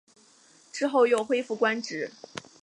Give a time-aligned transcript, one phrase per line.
[0.73, 2.09] 之后又恢复官职。